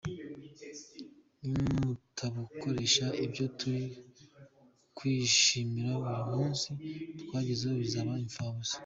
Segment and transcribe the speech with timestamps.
[1.51, 3.85] Nimutabukoresha ibyo turi
[4.97, 6.69] kwishimira uyu munsi
[7.21, 8.77] twagezeho bizaba imfabusa.